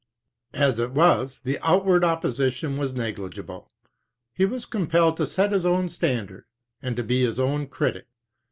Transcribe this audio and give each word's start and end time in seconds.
As 0.55 0.79
it 0.79 0.93
was, 0.93 1.41
the 1.43 1.59
outward 1.61 2.03
opposition 2.03 2.75
was 2.75 2.91
negligible; 2.91 3.71
he 4.33 4.45
was 4.45 4.65
compelled 4.65 5.15
to 5.17 5.27
set 5.27 5.51
his 5.51 5.63
own 5.63 5.89
standard 5.89 6.45
and 6.81 6.95
to 6.95 7.03
be 7.03 7.21
his 7.23 7.39
own 7.39 7.67
critic. 7.67 8.07